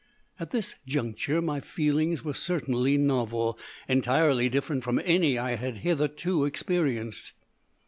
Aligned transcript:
At 0.39 0.49
this 0.49 0.77
juncture 0.87 1.43
my 1.43 1.59
feelings 1.59 2.25
were 2.25 2.33
certainly 2.33 2.97
novel 2.97 3.59
entirely 3.87 4.49
different 4.49 4.83
from 4.83 4.99
any 5.05 5.37
I 5.37 5.57
had 5.57 5.77
hitherto 5.85 6.43
experienced. 6.45 7.33